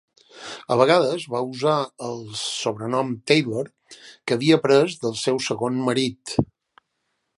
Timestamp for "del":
5.05-5.15